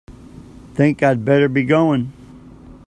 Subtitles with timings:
[0.73, 2.11] Think I'd better be going.